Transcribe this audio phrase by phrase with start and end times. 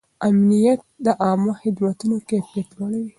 [0.27, 3.09] امنیت د عامه خدمتونو کیفیت لوړوي.